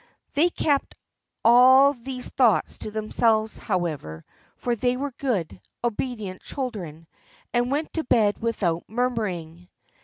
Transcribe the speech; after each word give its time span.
They 0.33 0.49
kept 0.49 0.95
all 1.45 1.93
these 1.93 2.29
thoughts 2.29 2.79
to 2.79 2.89
themselves, 2.89 3.59
however, 3.59 4.25
for 4.55 4.75
they 4.75 4.97
were 4.97 5.11
good, 5.19 5.61
obedient 5.83 6.41
children, 6.41 7.05
and 7.53 7.69
went 7.69 7.93
to 7.93 8.03
bed 8.03 8.39
without 8.41 8.85
murmuring. 8.89 9.69